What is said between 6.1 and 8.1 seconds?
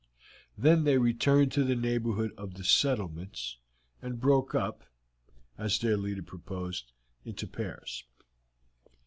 proposed, into pairs.